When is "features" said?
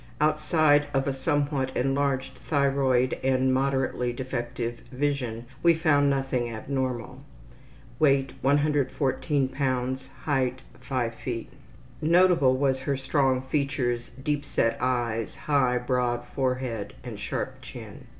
13.43-14.09